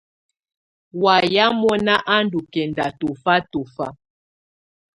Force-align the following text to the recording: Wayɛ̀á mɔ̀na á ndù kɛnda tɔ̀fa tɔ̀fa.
Wayɛ̀á 1.03 1.47
mɔ̀na 1.61 1.95
á 2.13 2.15
ndù 2.25 2.39
kɛnda 2.53 2.85
tɔ̀fa 2.99 3.33
tɔ̀fa. 3.51 3.87